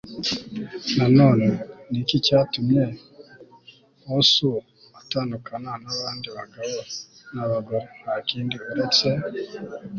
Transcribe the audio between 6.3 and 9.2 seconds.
bagabo nabagore? nta kindi uretse